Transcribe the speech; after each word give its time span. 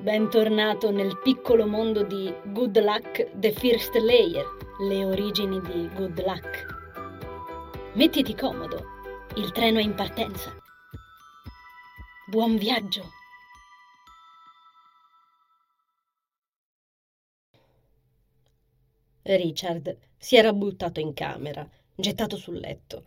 Bentornato 0.00 0.92
nel 0.92 1.18
piccolo 1.18 1.66
mondo 1.66 2.04
di 2.04 2.32
Good 2.44 2.78
Luck 2.78 3.32
The 3.34 3.50
First 3.50 3.96
Layer, 3.96 4.46
le 4.78 5.04
origini 5.04 5.60
di 5.60 5.88
Good 5.92 6.22
Luck. 6.24 7.92
Mettiti 7.94 8.32
comodo, 8.36 8.84
il 9.34 9.50
treno 9.50 9.80
è 9.80 9.82
in 9.82 9.96
partenza. 9.96 10.54
Buon 12.30 12.56
viaggio! 12.56 13.10
Richard 19.22 19.98
si 20.16 20.36
era 20.36 20.52
buttato 20.52 21.00
in 21.00 21.12
camera, 21.12 21.68
gettato 21.96 22.36
sul 22.36 22.58
letto. 22.60 23.04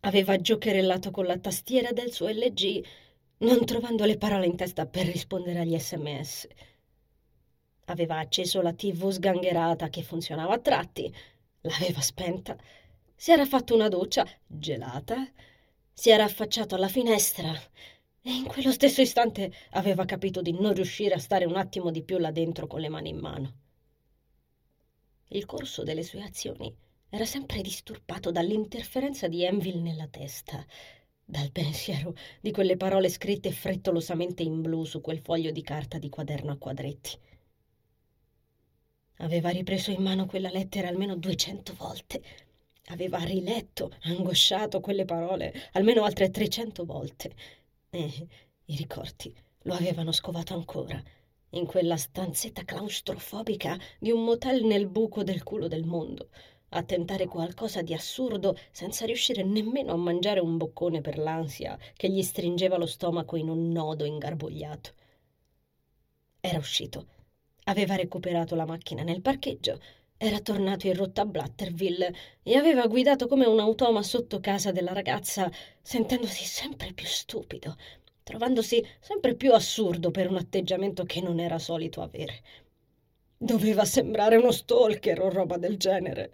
Aveva 0.00 0.36
giocherellato 0.40 1.12
con 1.12 1.26
la 1.26 1.38
tastiera 1.38 1.92
del 1.92 2.10
suo 2.10 2.28
LG 2.28 2.84
non 3.38 3.64
trovando 3.64 4.04
le 4.04 4.16
parole 4.16 4.46
in 4.46 4.56
testa 4.56 4.86
per 4.86 5.06
rispondere 5.06 5.60
agli 5.60 5.78
sms. 5.78 6.48
Aveva 7.86 8.18
acceso 8.18 8.62
la 8.62 8.72
tv 8.72 9.10
sgangherata 9.10 9.88
che 9.88 10.02
funzionava 10.02 10.54
a 10.54 10.58
tratti, 10.58 11.12
l'aveva 11.62 12.00
spenta, 12.00 12.56
si 13.14 13.32
era 13.32 13.44
fatto 13.44 13.74
una 13.74 13.88
doccia 13.88 14.26
gelata, 14.46 15.28
si 15.92 16.10
era 16.10 16.24
affacciato 16.24 16.74
alla 16.74 16.88
finestra 16.88 17.52
e 18.22 18.30
in 18.32 18.46
quello 18.46 18.72
stesso 18.72 19.00
istante 19.00 19.52
aveva 19.70 20.04
capito 20.04 20.40
di 20.40 20.52
non 20.52 20.72
riuscire 20.72 21.14
a 21.14 21.18
stare 21.18 21.44
un 21.44 21.56
attimo 21.56 21.90
di 21.90 22.02
più 22.02 22.18
là 22.18 22.30
dentro 22.30 22.66
con 22.66 22.80
le 22.80 22.88
mani 22.88 23.10
in 23.10 23.18
mano. 23.18 23.52
Il 25.28 25.44
corso 25.44 25.82
delle 25.82 26.02
sue 26.02 26.22
azioni 26.22 26.74
era 27.10 27.24
sempre 27.24 27.60
disturbato 27.60 28.30
dall'interferenza 28.30 29.28
di 29.28 29.44
Enville 29.44 29.80
nella 29.80 30.06
testa 30.08 30.64
dal 31.24 31.50
pensiero 31.50 32.14
di 32.40 32.50
quelle 32.50 32.76
parole 32.76 33.08
scritte 33.08 33.50
frettolosamente 33.50 34.42
in 34.42 34.60
blu 34.60 34.84
su 34.84 35.00
quel 35.00 35.20
foglio 35.20 35.50
di 35.50 35.62
carta 35.62 35.98
di 35.98 36.08
quaderno 36.08 36.52
a 36.52 36.56
quadretti. 36.56 37.18
Aveva 39.18 39.48
ripreso 39.48 39.90
in 39.90 40.02
mano 40.02 40.26
quella 40.26 40.50
lettera 40.50 40.88
almeno 40.88 41.16
duecento 41.16 41.74
volte. 41.74 42.22
Aveva 42.88 43.18
riletto, 43.18 43.90
angosciato 44.02 44.80
quelle 44.80 45.04
parole 45.04 45.54
almeno 45.72 46.04
altre 46.04 46.30
trecento 46.30 46.84
volte. 46.84 47.34
E 47.88 48.28
i 48.66 48.76
ricordi 48.76 49.34
lo 49.62 49.74
avevano 49.74 50.12
scovato 50.12 50.52
ancora, 50.52 51.02
in 51.50 51.64
quella 51.64 51.96
stanzetta 51.96 52.64
claustrofobica 52.64 53.78
di 53.98 54.10
un 54.10 54.24
motel 54.24 54.64
nel 54.64 54.88
buco 54.88 55.22
del 55.22 55.42
culo 55.42 55.68
del 55.68 55.84
mondo 55.84 56.28
a 56.70 56.82
tentare 56.82 57.26
qualcosa 57.26 57.82
di 57.82 57.94
assurdo 57.94 58.56
senza 58.70 59.06
riuscire 59.06 59.42
nemmeno 59.42 59.92
a 59.92 59.96
mangiare 59.96 60.40
un 60.40 60.56
boccone 60.56 61.00
per 61.00 61.18
l'ansia 61.18 61.78
che 61.96 62.08
gli 62.08 62.22
stringeva 62.22 62.76
lo 62.76 62.86
stomaco 62.86 63.36
in 63.36 63.48
un 63.48 63.70
nodo 63.70 64.04
ingarbugliato. 64.04 64.92
Era 66.40 66.58
uscito. 66.58 67.06
Aveva 67.64 67.94
recuperato 67.94 68.54
la 68.54 68.66
macchina 68.66 69.02
nel 69.02 69.22
parcheggio, 69.22 69.80
era 70.16 70.40
tornato 70.40 70.86
in 70.86 70.94
rotta 70.94 71.22
a 71.22 71.26
Blatterville 71.26 72.14
e 72.42 72.56
aveva 72.56 72.86
guidato 72.86 73.26
come 73.26 73.46
un 73.46 73.58
automa 73.58 74.02
sotto 74.02 74.40
casa 74.40 74.70
della 74.70 74.92
ragazza, 74.92 75.50
sentendosi 75.82 76.44
sempre 76.44 76.92
più 76.92 77.06
stupido, 77.06 77.76
trovandosi 78.22 78.84
sempre 79.00 79.34
più 79.34 79.52
assurdo 79.52 80.10
per 80.10 80.30
un 80.30 80.36
atteggiamento 80.36 81.04
che 81.04 81.20
non 81.20 81.40
era 81.40 81.58
solito 81.58 82.00
avere. 82.00 82.42
Doveva 83.36 83.84
sembrare 83.84 84.36
uno 84.36 84.52
stalker 84.52 85.20
o 85.20 85.30
roba 85.30 85.58
del 85.58 85.76
genere. 85.76 86.32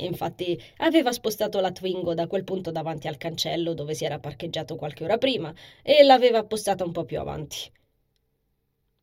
Infatti 0.00 0.60
aveva 0.76 1.10
spostato 1.10 1.58
la 1.58 1.72
Twingo 1.72 2.14
da 2.14 2.28
quel 2.28 2.44
punto 2.44 2.70
davanti 2.70 3.08
al 3.08 3.16
cancello 3.16 3.74
dove 3.74 3.94
si 3.94 4.04
era 4.04 4.20
parcheggiato 4.20 4.76
qualche 4.76 5.02
ora 5.02 5.18
prima 5.18 5.52
e 5.82 6.04
l'aveva 6.04 6.38
appostata 6.38 6.84
un 6.84 6.92
po' 6.92 7.04
più 7.04 7.18
avanti. 7.18 7.70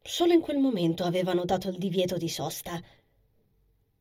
Solo 0.02 0.32
in 0.32 0.40
quel 0.40 0.58
momento 0.58 1.04
aveva 1.04 1.34
notato 1.34 1.68
il 1.68 1.78
divieto 1.78 2.16
di 2.16 2.30
sosta. 2.30 2.82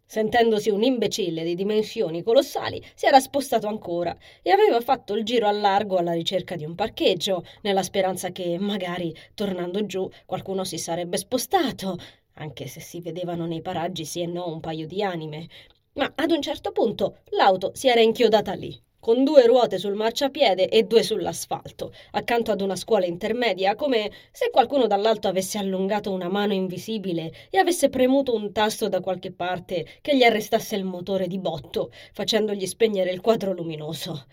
Sentendosi 0.06 0.70
un 0.70 0.84
imbecille 0.84 1.42
di 1.42 1.56
dimensioni 1.56 2.22
colossali, 2.22 2.80
si 2.94 3.06
era 3.06 3.18
spostato 3.18 3.66
ancora 3.66 4.16
e 4.42 4.50
aveva 4.52 4.80
fatto 4.80 5.14
il 5.14 5.24
giro 5.24 5.48
a 5.48 5.52
largo 5.52 5.96
alla 5.96 6.12
ricerca 6.12 6.54
di 6.54 6.64
un 6.64 6.76
parcheggio, 6.76 7.44
nella 7.62 7.82
speranza 7.82 8.30
che, 8.30 8.56
magari, 8.58 9.12
tornando 9.34 9.84
giù, 9.86 10.08
qualcuno 10.26 10.62
si 10.62 10.78
sarebbe 10.78 11.16
spostato, 11.16 11.96
anche 12.34 12.66
se 12.68 12.80
si 12.80 13.00
vedevano 13.00 13.46
nei 13.46 13.62
paraggi 13.62 14.04
sì 14.04 14.20
e 14.20 14.26
no 14.26 14.46
un 14.46 14.60
paio 14.60 14.86
di 14.86 15.02
anime, 15.02 15.48
ma 15.94 16.12
ad 16.14 16.30
un 16.30 16.40
certo 16.40 16.72
punto 16.72 17.18
l'auto 17.30 17.72
si 17.74 17.88
era 17.88 18.00
inchiodata 18.00 18.52
lì, 18.52 18.80
con 19.04 19.22
due 19.22 19.44
ruote 19.44 19.76
sul 19.78 19.94
marciapiede 19.94 20.68
e 20.68 20.84
due 20.84 21.02
sull'asfalto, 21.02 21.92
accanto 22.12 22.50
ad 22.52 22.62
una 22.62 22.74
scuola 22.74 23.04
intermedia, 23.04 23.74
come 23.74 24.10
se 24.32 24.48
qualcuno 24.50 24.86
dall'alto 24.86 25.28
avesse 25.28 25.58
allungato 25.58 26.10
una 26.10 26.28
mano 26.28 26.54
invisibile 26.54 27.30
e 27.50 27.58
avesse 27.58 27.90
premuto 27.90 28.34
un 28.34 28.50
tasto 28.50 28.88
da 28.88 29.00
qualche 29.00 29.30
parte 29.30 29.86
che 30.00 30.16
gli 30.16 30.22
arrestasse 30.22 30.76
il 30.76 30.84
motore 30.84 31.26
di 31.26 31.38
botto, 31.38 31.90
facendogli 32.14 32.66
spegnere 32.66 33.10
il 33.10 33.20
quadro 33.20 33.52
luminoso. 33.52 34.24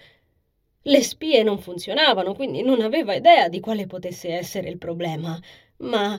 Le 0.84 1.04
spie 1.04 1.44
non 1.44 1.60
funzionavano, 1.60 2.34
quindi 2.34 2.64
non 2.64 2.80
aveva 2.80 3.14
idea 3.14 3.50
di 3.50 3.60
quale 3.60 3.88
potesse 3.88 4.30
essere 4.30 4.70
il 4.70 4.78
problema, 4.78 5.38
ma 5.80 6.18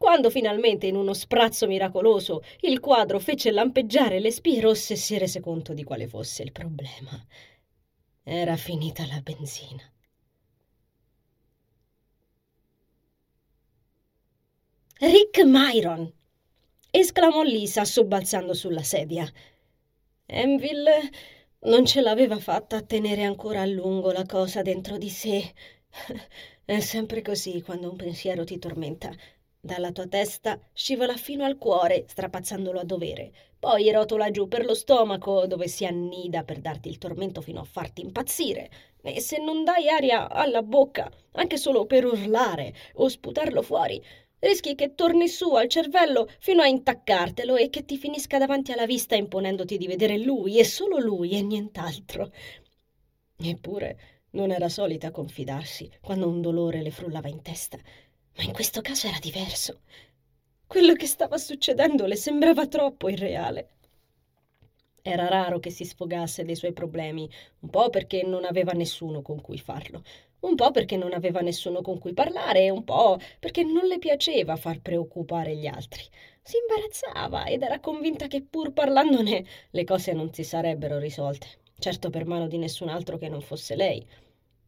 quando 0.00 0.30
finalmente, 0.30 0.86
in 0.86 0.96
uno 0.96 1.12
sprazzo 1.12 1.66
miracoloso, 1.66 2.42
il 2.60 2.80
quadro 2.80 3.18
fece 3.18 3.50
lampeggiare 3.50 4.18
le 4.18 4.30
spie 4.30 4.58
rosse, 4.58 4.96
si 4.96 5.18
rese 5.18 5.40
conto 5.40 5.74
di 5.74 5.84
quale 5.84 6.08
fosse 6.08 6.42
il 6.42 6.52
problema. 6.52 7.22
Era 8.22 8.56
finita 8.56 9.04
la 9.06 9.20
benzina. 9.20 9.82
Rick 15.00 15.44
Myron! 15.44 16.10
esclamò 16.90 17.42
Lisa 17.42 17.84
sobbalzando 17.84 18.54
sulla 18.54 18.82
sedia. 18.82 19.30
Enville 20.24 21.10
non 21.66 21.84
ce 21.84 22.00
l'aveva 22.00 22.38
fatta 22.38 22.76
a 22.78 22.82
tenere 22.82 23.24
ancora 23.24 23.60
a 23.60 23.66
lungo 23.66 24.12
la 24.12 24.24
cosa 24.24 24.62
dentro 24.62 24.96
di 24.96 25.10
sé. 25.10 25.52
È 26.64 26.80
sempre 26.80 27.20
così 27.20 27.60
quando 27.60 27.90
un 27.90 27.96
pensiero 27.96 28.44
ti 28.44 28.58
tormenta. 28.58 29.12
Dalla 29.62 29.92
tua 29.92 30.06
testa 30.06 30.58
scivola 30.72 31.18
fino 31.18 31.44
al 31.44 31.58
cuore, 31.58 32.06
strapazzandolo 32.08 32.80
a 32.80 32.84
dovere. 32.84 33.30
Poi 33.58 33.92
rotola 33.92 34.30
giù 34.30 34.48
per 34.48 34.64
lo 34.64 34.72
stomaco, 34.72 35.46
dove 35.46 35.68
si 35.68 35.84
annida 35.84 36.44
per 36.44 36.60
darti 36.60 36.88
il 36.88 36.96
tormento 36.96 37.42
fino 37.42 37.60
a 37.60 37.64
farti 37.64 38.00
impazzire. 38.00 38.70
E 39.02 39.20
se 39.20 39.36
non 39.36 39.62
dai 39.62 39.90
aria 39.90 40.30
alla 40.30 40.62
bocca, 40.62 41.10
anche 41.32 41.58
solo 41.58 41.84
per 41.84 42.06
urlare 42.06 42.72
o 42.94 43.08
sputarlo 43.08 43.60
fuori, 43.60 44.02
rischi 44.38 44.74
che 44.74 44.94
torni 44.94 45.28
su 45.28 45.52
al 45.52 45.68
cervello 45.68 46.26
fino 46.38 46.62
a 46.62 46.66
intaccartelo 46.66 47.56
e 47.56 47.68
che 47.68 47.84
ti 47.84 47.98
finisca 47.98 48.38
davanti 48.38 48.72
alla 48.72 48.86
vista 48.86 49.14
imponendoti 49.14 49.76
di 49.76 49.86
vedere 49.86 50.16
lui 50.16 50.58
e 50.58 50.64
solo 50.64 50.98
lui 50.98 51.32
e 51.32 51.42
nient'altro. 51.42 52.32
Eppure 53.36 53.98
non 54.30 54.52
era 54.52 54.70
solita 54.70 55.10
confidarsi 55.10 55.90
quando 56.00 56.28
un 56.28 56.40
dolore 56.40 56.80
le 56.80 56.90
frullava 56.90 57.28
in 57.28 57.42
testa 57.42 57.78
ma 58.36 58.42
in 58.42 58.52
questo 58.52 58.80
caso 58.80 59.06
era 59.06 59.18
diverso. 59.18 59.80
Quello 60.66 60.94
che 60.94 61.06
stava 61.06 61.36
succedendo 61.36 62.06
le 62.06 62.16
sembrava 62.16 62.66
troppo 62.66 63.08
irreale. 63.08 63.70
Era 65.02 65.28
raro 65.28 65.58
che 65.58 65.70
si 65.70 65.84
sfogasse 65.84 66.44
dei 66.44 66.54
suoi 66.54 66.72
problemi, 66.72 67.28
un 67.60 67.70
po' 67.70 67.88
perché 67.88 68.22
non 68.22 68.44
aveva 68.44 68.72
nessuno 68.72 69.22
con 69.22 69.40
cui 69.40 69.58
farlo, 69.58 70.02
un 70.40 70.54
po' 70.54 70.70
perché 70.70 70.96
non 70.96 71.12
aveva 71.12 71.40
nessuno 71.40 71.80
con 71.80 71.98
cui 71.98 72.12
parlare 72.12 72.64
e 72.64 72.70
un 72.70 72.84
po' 72.84 73.18
perché 73.38 73.62
non 73.62 73.86
le 73.86 73.98
piaceva 73.98 74.56
far 74.56 74.80
preoccupare 74.80 75.56
gli 75.56 75.66
altri. 75.66 76.02
Si 76.42 76.56
imbarazzava 76.56 77.46
ed 77.46 77.62
era 77.62 77.80
convinta 77.80 78.26
che 78.26 78.42
pur 78.42 78.72
parlandone 78.72 79.44
le 79.70 79.84
cose 79.84 80.12
non 80.12 80.32
si 80.32 80.44
sarebbero 80.44 80.98
risolte, 80.98 81.46
certo 81.78 82.10
per 82.10 82.26
mano 82.26 82.46
di 82.46 82.58
nessun 82.58 82.88
altro 82.88 83.16
che 83.18 83.28
non 83.28 83.40
fosse 83.40 83.74
lei. 83.76 84.06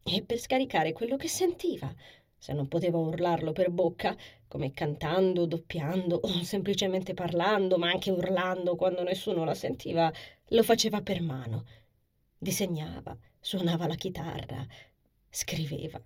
E 0.03 0.23
per 0.23 0.37
scaricare 0.37 0.93
quello 0.93 1.15
che 1.15 1.27
sentiva, 1.27 1.93
se 2.43 2.51
non 2.51 2.67
poteva 2.67 2.97
urlarlo 2.97 3.53
per 3.53 3.69
bocca, 3.71 4.13
come 4.49 4.73
cantando, 4.73 5.45
doppiando 5.45 6.19
o 6.21 6.27
semplicemente 6.43 7.13
parlando, 7.13 7.77
ma 7.77 7.89
anche 7.89 8.11
urlando 8.11 8.75
quando 8.75 9.01
nessuno 9.01 9.45
la 9.45 9.53
sentiva, 9.53 10.11
lo 10.49 10.61
faceva 10.61 11.01
per 11.01 11.21
mano. 11.21 11.63
Disegnava, 12.37 13.17
suonava 13.39 13.87
la 13.87 13.95
chitarra, 13.95 14.67
scriveva. 15.29 16.01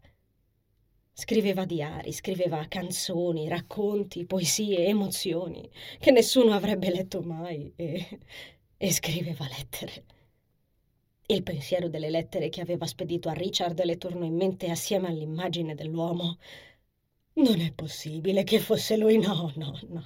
Scriveva 1.11 1.65
diari, 1.65 2.11
scriveva 2.13 2.63
canzoni, 2.67 3.47
racconti, 3.47 4.27
poesie, 4.27 4.85
emozioni 4.85 5.67
che 5.97 6.11
nessuno 6.11 6.53
avrebbe 6.53 6.91
letto 6.91 7.21
mai 7.21 7.73
e, 7.75 8.19
e 8.77 8.91
scriveva 8.91 9.47
lettere. 9.47 10.03
Il 11.27 11.43
pensiero 11.43 11.89
delle 11.89 12.09
lettere 12.09 12.49
che 12.49 12.61
aveva 12.61 12.85
spedito 12.85 13.29
a 13.29 13.33
Richard 13.33 13.83
le 13.83 13.97
tornò 13.97 14.25
in 14.25 14.35
mente 14.35 14.69
assieme 14.69 15.07
all'immagine 15.07 15.75
dell'uomo. 15.75 16.37
Non 17.33 17.59
è 17.61 17.71
possibile 17.73 18.43
che 18.43 18.59
fosse 18.59 18.97
lui, 18.97 19.17
no, 19.17 19.51
no, 19.55 19.79
no. 19.89 20.05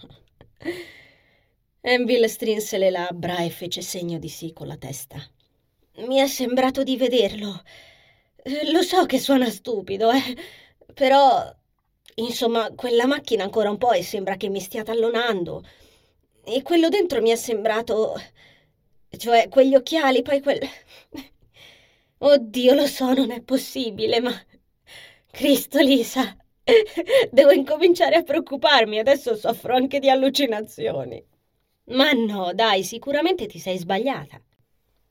Enville 1.82 2.28
strinse 2.28 2.78
le 2.78 2.90
labbra 2.90 3.38
e 3.40 3.50
fece 3.50 3.82
segno 3.82 4.20
di 4.20 4.30
sì 4.30 4.52
con 4.52 4.68
la 4.68 4.78
testa. 4.78 5.20
Mi 5.98 6.18
è 6.18 6.28
sembrato 6.28 6.84
di 6.84 6.98
vederlo. 6.98 7.62
Lo 8.72 8.82
so 8.82 9.06
che 9.06 9.20
suona 9.20 9.50
stupido, 9.50 10.12
eh, 10.12 10.36
però 10.94 11.56
Insomma, 12.16 12.72
quella 12.76 13.06
macchina 13.08 13.44
ancora 13.44 13.70
un 13.70 13.78
po' 13.78 13.92
e 13.94 14.04
sembra 14.04 14.36
che 14.36 14.50
mi 14.50 14.60
stia 14.60 14.84
tallonando. 14.84 15.64
E 16.44 16.62
quello 16.62 16.90
dentro 16.90 17.22
mi 17.22 17.30
è 17.30 17.36
sembrato... 17.36 18.16
cioè, 19.18 19.50
quegli 19.50 19.76
occhiali, 19.76 20.22
poi 20.22 20.42
quel... 20.42 20.60
Oddio, 22.20 22.74
lo 22.74 22.86
so, 22.88 23.14
non 23.14 23.32
è 23.32 23.42
possibile, 23.42 24.20
ma... 24.20 24.32
Cristo, 25.32 25.80
Lisa, 25.80 26.36
devo 27.32 27.52
incominciare 27.52 28.16
a 28.16 28.24
preoccuparmi, 28.24 29.00
adesso 29.00 29.36
soffro 29.36 29.76
anche 29.76 30.00
di 30.00 30.10
allucinazioni. 30.10 31.24
Ma 31.86 32.12
no, 32.12 32.54
dai, 32.54 32.84
sicuramente 32.84 33.48
ti 33.48 33.60
sei 33.60 33.78
sbagliata. 33.78 34.42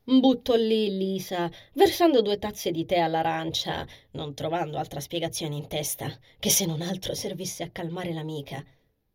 Butto 0.04 0.54
lì 0.54 0.96
Lisa, 0.96 1.50
versando 1.74 2.20
due 2.22 2.38
tazze 2.38 2.70
di 2.70 2.84
tè 2.84 2.98
all'arancia, 2.98 3.86
non 4.12 4.34
trovando 4.34 4.76
altra 4.78 4.98
spiegazione 5.00 5.54
in 5.56 5.68
testa, 5.68 6.10
che 6.38 6.50
se 6.50 6.66
non 6.66 6.80
altro 6.82 7.14
servisse 7.14 7.62
a 7.62 7.70
calmare 7.70 8.12
l'amica. 8.12 8.64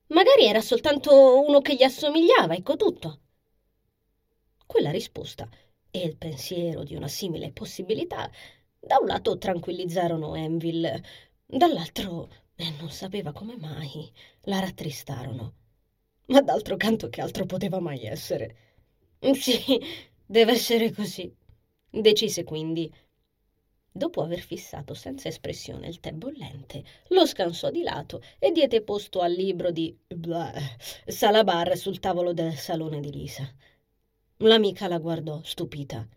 Magari 0.07 0.45
era 0.45 0.61
soltanto 0.61 1.43
uno 1.45 1.59
che 1.61 1.75
gli 1.75 1.83
assomigliava, 1.83 2.53
ecco 2.53 2.75
tutto. 2.77 3.19
Quella 4.65 4.91
risposta 4.91 5.49
e 5.91 5.99
il 5.99 6.17
pensiero 6.17 6.83
di 6.83 6.95
una 6.95 7.07
simile 7.07 7.51
possibilità 7.51 8.29
da 8.79 8.97
un 8.99 9.07
lato 9.07 9.37
tranquillizzarono 9.37 10.35
Enville, 10.35 11.03
dall'altro, 11.45 12.29
e 12.55 12.71
non 12.79 12.89
sapeva 12.89 13.31
come 13.31 13.57
mai, 13.57 14.11
la 14.43 14.59
rattristarono. 14.59 15.53
Ma 16.27 16.41
d'altro 16.41 16.77
canto 16.77 17.09
che 17.09 17.21
altro 17.21 17.45
poteva 17.45 17.79
mai 17.79 18.05
essere? 18.05 18.55
Sì, 19.33 19.79
Deve 20.27 20.53
essere 20.53 20.91
così, 20.91 21.31
decise 21.91 22.43
quindi. 22.43 22.91
Dopo 23.91 24.23
aver 24.23 24.39
fissato 24.39 24.95
senza 24.95 25.27
espressione 25.27 25.87
il 25.87 25.99
tè 25.99 26.11
bollente, 26.13 26.83
lo 27.09 27.27
scansò 27.27 27.69
di 27.69 27.83
lato 27.83 28.23
e 28.39 28.51
diede 28.51 28.81
posto 28.81 29.21
al 29.21 29.31
libro 29.31 29.69
di 29.69 29.95
blah, 30.07 30.51
Salabar 31.05 31.77
sul 31.77 31.99
tavolo 31.99 32.33
del 32.33 32.55
salone 32.55 32.99
di 33.01 33.11
Lisa. 33.11 33.47
L'amica 34.37 34.87
la 34.87 34.97
guardò, 34.97 35.41
stupita. 35.43 36.07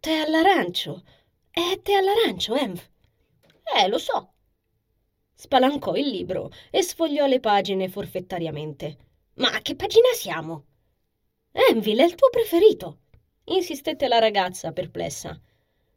Tè 0.00 0.12
all'arancio? 0.12 1.02
È 1.50 1.80
tè 1.82 1.92
all'arancio, 1.92 2.54
Env? 2.54 2.80
Eh, 3.76 3.88
lo 3.88 3.98
so. 3.98 4.32
Spalancò 5.34 5.94
il 5.94 6.08
libro 6.08 6.50
e 6.70 6.82
sfogliò 6.82 7.26
le 7.26 7.40
pagine 7.40 7.88
forfettariamente. 7.88 8.96
Ma 9.34 9.50
a 9.50 9.60
che 9.60 9.74
pagina 9.74 10.12
siamo? 10.14 10.64
Envil 11.52 11.98
è 11.98 12.04
il 12.04 12.14
tuo 12.14 12.30
preferito 12.30 13.00
insistette 13.46 14.08
la 14.08 14.18
ragazza, 14.18 14.72
perplessa. 14.72 15.38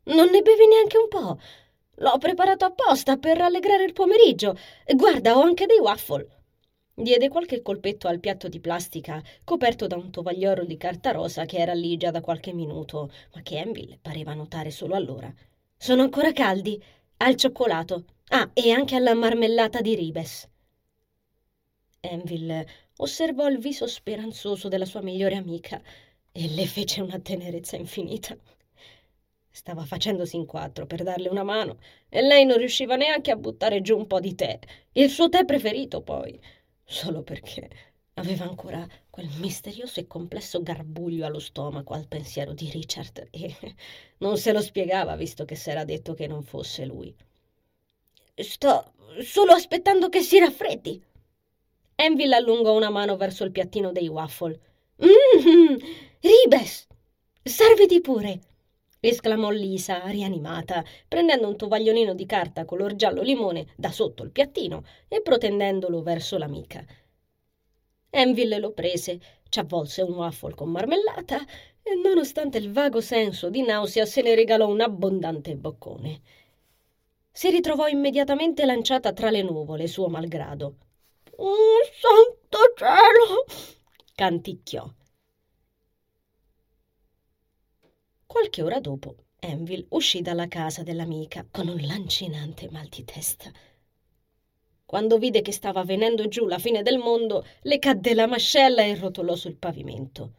Non 0.05 0.29
ne 0.29 0.41
bevi 0.41 0.67
neanche 0.67 0.97
un 0.97 1.07
po'. 1.07 1.39
L'ho 1.95 2.17
preparato 2.17 2.65
apposta 2.65 3.17
per 3.17 3.37
rallegrare 3.37 3.83
il 3.83 3.93
pomeriggio. 3.93 4.57
Guarda, 4.95 5.37
ho 5.37 5.41
anche 5.41 5.65
dei 5.65 5.79
waffle. 5.79 6.38
Diede 6.99 7.29
qualche 7.29 7.61
colpetto 7.61 8.09
al 8.09 8.19
piatto 8.19 8.49
di 8.49 8.59
plastica 8.59 9.23
coperto 9.45 9.87
da 9.87 9.95
un 9.95 10.11
tovagliolo 10.11 10.65
di 10.65 10.75
carta 10.75 11.11
rosa 11.11 11.45
che 11.45 11.55
era 11.55 11.71
lì 11.71 11.95
già 11.95 12.11
da 12.11 12.19
qualche 12.19 12.51
minuto, 12.51 13.09
ma 13.33 13.41
che 13.41 13.57
Enville 13.57 13.97
pareva 14.01 14.33
notare 14.33 14.69
solo 14.69 14.95
allora. 14.95 15.33
Sono 15.77 16.01
ancora 16.01 16.33
caldi, 16.33 16.77
al 17.17 17.35
cioccolato. 17.35 18.03
Ah, 18.31 18.49
e 18.53 18.71
anche 18.71 18.95
alla 18.95 19.13
marmellata 19.13 19.79
di 19.79 19.95
ribes. 19.95 20.45
Enville 22.01 22.67
osservò 22.97 23.47
il 23.47 23.59
viso 23.59 23.87
speranzoso 23.87 24.67
della 24.67 24.83
sua 24.83 25.01
migliore 25.01 25.35
amica 25.35 25.81
e 26.33 26.49
le 26.49 26.65
fece 26.65 26.99
una 26.99 27.19
tenerezza 27.19 27.77
infinita. 27.77 28.35
Stava 29.49 29.85
facendosi 29.85 30.35
in 30.35 30.45
quattro 30.45 30.85
per 30.85 31.03
darle 31.03 31.29
una 31.29 31.43
mano 31.43 31.77
e 32.09 32.21
lei 32.21 32.43
non 32.43 32.57
riusciva 32.57 32.97
neanche 32.97 33.31
a 33.31 33.37
buttare 33.37 33.79
giù 33.79 33.97
un 33.97 34.05
po' 34.05 34.19
di 34.19 34.35
tè, 34.35 34.59
il 34.93 35.09
suo 35.09 35.29
tè 35.29 35.45
preferito 35.45 36.01
poi, 36.01 36.39
solo 36.89 37.21
perché 37.21 37.69
aveva 38.15 38.45
ancora 38.45 38.85
quel 39.11 39.29
misterioso 39.37 39.99
e 39.99 40.07
complesso 40.07 40.61
garbuglio 40.63 41.25
allo 41.25 41.39
stomaco 41.39 41.93
al 41.93 42.07
pensiero 42.07 42.53
di 42.53 42.69
Richard 42.71 43.27
e 43.29 43.55
non 44.17 44.37
se 44.37 44.51
lo 44.51 44.61
spiegava 44.61 45.15
visto 45.15 45.45
che 45.45 45.55
s'era 45.55 45.85
detto 45.85 46.15
che 46.15 46.25
non 46.25 46.41
fosse 46.41 46.85
lui. 46.85 47.15
Sto 48.35 48.93
solo 49.21 49.53
aspettando 49.53 50.09
che 50.09 50.21
si 50.21 50.39
raffreddi. 50.39 51.01
Enville 51.95 52.35
allungò 52.35 52.75
una 52.75 52.89
mano 52.89 53.17
verso 53.17 53.43
il 53.43 53.51
piattino 53.51 53.91
dei 53.91 54.07
waffle. 54.07 54.59
Mmm, 54.97 55.77
Ribes, 56.21 56.87
serviti 57.43 58.01
pure! 58.01 58.39
Esclamò 58.99 59.49
Lisa, 59.49 60.05
rianimata, 60.07 60.83
prendendo 61.07 61.47
un 61.47 61.55
tovagliolino 61.55 62.13
di 62.13 62.25
carta 62.25 62.65
color 62.65 62.95
giallo 62.95 63.21
limone 63.21 63.67
da 63.75 63.91
sotto 63.91 64.23
il 64.23 64.31
piattino 64.31 64.83
e 65.07 65.21
protendendolo 65.21 66.01
verso 66.01 66.37
l'amica. 66.37 66.85
Enville 68.11 68.59
lo 68.59 68.71
prese, 68.71 69.19
ci 69.49 69.59
avvolse 69.59 70.01
un 70.01 70.13
waffle 70.13 70.55
con 70.55 70.69
marmellata 70.69 71.39
e, 71.81 71.95
nonostante 71.95 72.57
il 72.57 72.71
vago 72.71 73.01
senso 73.01 73.49
di 73.49 73.61
nausea, 73.61 74.05
se 74.05 74.21
ne 74.21 74.35
regalò 74.35 74.67
un 74.67 74.81
abbondante 74.81 75.55
boccone. 75.55 76.21
Si 77.31 77.49
ritrovò 77.49 77.87
immediatamente 77.87 78.65
lanciata 78.65 79.13
tra 79.13 79.29
le 79.29 79.41
nuvole, 79.41 79.87
suo 79.87 80.07
malgrado. 80.07 80.75
Oh, 81.37 81.55
santo 81.99 82.73
cielo! 82.75 83.45
canticchiò. 84.13 84.98
Qualche 88.31 88.61
ora 88.61 88.79
dopo, 88.79 89.15
Enville 89.39 89.87
uscì 89.89 90.21
dalla 90.21 90.47
casa 90.47 90.83
dell'amica 90.83 91.47
con 91.49 91.67
un 91.67 91.81
lancinante 91.81 92.69
mal 92.69 92.87
di 92.87 93.03
testa. 93.03 93.51
Quando 94.85 95.17
vide 95.17 95.41
che 95.41 95.51
stava 95.51 95.83
venendo 95.83 96.27
giù 96.27 96.45
la 96.45 96.59
fine 96.59 96.83
del 96.83 96.99
mondo, 96.99 97.43
le 97.61 97.79
cadde 97.79 98.13
la 98.13 98.27
mascella 98.27 98.83
e 98.83 98.93
rotolò 98.93 99.35
sul 99.35 99.55
pavimento. 99.55 100.33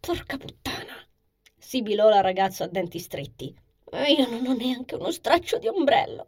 Porca 0.00 0.38
puttana! 0.38 1.08
sibilò 1.56 2.08
la 2.08 2.20
ragazza 2.20 2.64
a 2.64 2.68
denti 2.68 2.98
stretti. 2.98 3.56
Io 3.92 4.28
non 4.28 4.44
ho 4.46 4.54
neanche 4.54 4.96
uno 4.96 5.12
straccio 5.12 5.58
di 5.58 5.68
ombrello. 5.68 6.26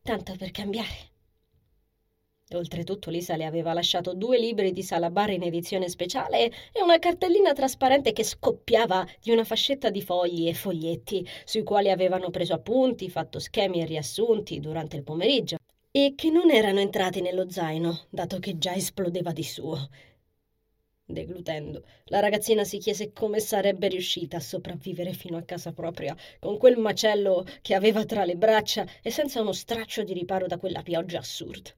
Tanto 0.00 0.36
per 0.36 0.52
cambiare. 0.52 1.11
Oltretutto 2.56 3.10
Lisa 3.10 3.36
le 3.36 3.44
aveva 3.44 3.72
lasciato 3.72 4.14
due 4.14 4.38
libri 4.38 4.72
di 4.72 4.82
Salabar 4.82 5.30
in 5.30 5.42
edizione 5.42 5.88
speciale 5.88 6.46
e 6.72 6.82
una 6.82 6.98
cartellina 6.98 7.52
trasparente 7.52 8.12
che 8.12 8.24
scoppiava 8.24 9.06
di 9.20 9.30
una 9.30 9.44
fascetta 9.44 9.90
di 9.90 10.02
fogli 10.02 10.48
e 10.48 10.54
foglietti, 10.54 11.26
sui 11.44 11.62
quali 11.62 11.90
avevano 11.90 12.30
preso 12.30 12.54
appunti, 12.54 13.10
fatto 13.10 13.38
schemi 13.38 13.80
e 13.80 13.86
riassunti 13.86 14.60
durante 14.60 14.96
il 14.96 15.02
pomeriggio, 15.02 15.56
e 15.90 16.14
che 16.16 16.30
non 16.30 16.50
erano 16.50 16.80
entrati 16.80 17.20
nello 17.20 17.50
zaino, 17.50 18.06
dato 18.10 18.38
che 18.38 18.58
già 18.58 18.74
esplodeva 18.74 19.32
di 19.32 19.44
suo. 19.44 19.88
Deglutendo, 21.04 21.84
la 22.06 22.20
ragazzina 22.20 22.64
si 22.64 22.78
chiese 22.78 23.12
come 23.12 23.40
sarebbe 23.40 23.88
riuscita 23.88 24.38
a 24.38 24.40
sopravvivere 24.40 25.12
fino 25.12 25.36
a 25.36 25.42
casa 25.42 25.72
propria, 25.72 26.16
con 26.38 26.56
quel 26.56 26.78
macello 26.78 27.44
che 27.60 27.74
aveva 27.74 28.04
tra 28.04 28.24
le 28.24 28.36
braccia 28.36 28.86
e 29.02 29.10
senza 29.10 29.40
uno 29.40 29.52
straccio 29.52 30.04
di 30.04 30.14
riparo 30.14 30.46
da 30.46 30.58
quella 30.58 30.82
pioggia 30.82 31.18
assurda 31.18 31.70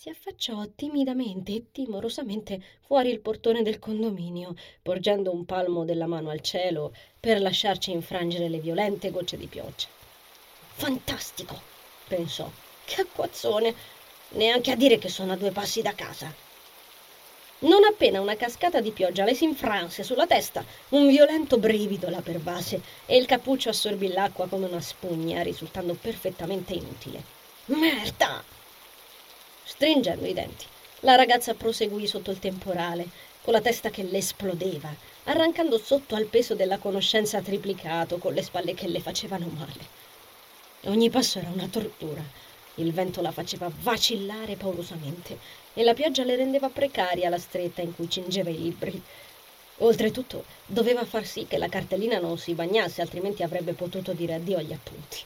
si 0.00 0.10
affacciò 0.10 0.64
timidamente 0.76 1.52
e 1.52 1.64
timorosamente 1.72 2.62
fuori 2.86 3.10
il 3.10 3.18
portone 3.18 3.62
del 3.62 3.80
condominio, 3.80 4.54
porgendo 4.80 5.32
un 5.32 5.44
palmo 5.44 5.84
della 5.84 6.06
mano 6.06 6.30
al 6.30 6.40
cielo 6.40 6.94
per 7.18 7.40
lasciarci 7.40 7.90
infrangere 7.90 8.48
le 8.48 8.60
violente 8.60 9.10
gocce 9.10 9.36
di 9.36 9.48
pioggia. 9.48 9.88
Fantastico, 10.76 11.60
pensò. 12.06 12.48
Che 12.84 13.00
acquazzone! 13.00 13.74
Neanche 14.34 14.70
a 14.70 14.76
dire 14.76 14.98
che 14.98 15.08
sono 15.08 15.32
a 15.32 15.36
due 15.36 15.50
passi 15.50 15.82
da 15.82 15.92
casa. 15.94 16.32
Non 17.60 17.82
appena 17.82 18.20
una 18.20 18.36
cascata 18.36 18.80
di 18.80 18.92
pioggia 18.92 19.24
le 19.24 19.34
si 19.34 19.42
infranse 19.42 20.04
sulla 20.04 20.28
testa, 20.28 20.64
un 20.90 21.08
violento 21.08 21.58
brivido 21.58 22.08
la 22.08 22.22
pervase 22.22 22.80
e 23.04 23.16
il 23.16 23.26
cappuccio 23.26 23.70
assorbì 23.70 24.12
l'acqua 24.12 24.46
come 24.46 24.66
una 24.66 24.80
spugna, 24.80 25.42
risultando 25.42 25.94
perfettamente 25.94 26.74
inutile. 26.74 27.20
Merda! 27.64 28.57
Stringendo 29.70 30.24
i 30.26 30.32
denti, 30.32 30.64
la 31.00 31.14
ragazza 31.14 31.52
proseguì 31.52 32.06
sotto 32.06 32.30
il 32.30 32.38
temporale, 32.38 33.06
con 33.42 33.52
la 33.52 33.60
testa 33.60 33.90
che 33.90 34.02
le 34.02 34.16
esplodeva, 34.16 34.92
arrancando 35.24 35.78
sotto 35.78 36.14
al 36.14 36.24
peso 36.24 36.54
della 36.54 36.78
conoscenza 36.78 37.42
triplicato, 37.42 38.16
con 38.16 38.32
le 38.32 38.42
spalle 38.42 38.72
che 38.72 38.88
le 38.88 38.98
facevano 38.98 39.46
male. 39.46 39.86
Ogni 40.86 41.10
passo 41.10 41.38
era 41.38 41.50
una 41.50 41.68
tortura. 41.68 42.24
Il 42.76 42.94
vento 42.94 43.20
la 43.20 43.30
faceva 43.30 43.70
vacillare 43.82 44.56
paurosamente 44.56 45.38
e 45.74 45.84
la 45.84 45.92
pioggia 45.92 46.24
le 46.24 46.36
rendeva 46.36 46.70
precaria 46.70 47.28
la 47.28 47.38
stretta 47.38 47.82
in 47.82 47.94
cui 47.94 48.08
cingeva 48.08 48.48
i 48.48 48.58
libri. 48.58 49.00
Oltretutto, 49.80 50.44
doveva 50.64 51.04
far 51.04 51.26
sì 51.26 51.46
che 51.46 51.58
la 51.58 51.68
cartellina 51.68 52.18
non 52.18 52.38
si 52.38 52.54
bagnasse, 52.54 53.02
altrimenti 53.02 53.42
avrebbe 53.42 53.74
potuto 53.74 54.14
dire 54.14 54.32
addio 54.34 54.56
agli 54.56 54.72
appunti. 54.72 55.18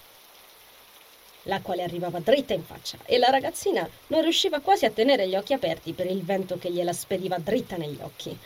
L'acqua 1.45 1.75
le 1.75 1.83
arrivava 1.83 2.21
dritta 2.21 2.55
in 2.55 2.63
faccia 2.63 2.99
e 3.05 3.19
la 3.19 3.31
ragazzina 3.31 3.89
non 4.09 4.23
riusciva 4.23 4.61
quasi 4.61 4.85
a 4.85 4.91
tenere 4.91 5.27
gli 5.29 5.35
occhi 5.35 5.53
aperti 5.53 5.93
per 5.93 6.07
il 6.07 6.23
vento 6.23 6.57
che 6.59 6.71
gliela 6.71 6.93
spediva 6.93 7.39
dritta 7.39 7.77
negli 7.77 7.99
occhi. 8.01 8.37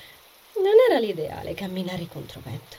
Non 0.56 0.72
era 0.88 0.98
l'ideale 0.98 1.52
camminare 1.52 2.06
contro 2.10 2.40
vento. 2.42 2.76